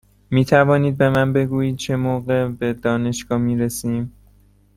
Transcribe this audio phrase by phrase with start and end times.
[0.29, 4.13] می توانید به من بگویید چه موقع به دانشگاه می رسیم؟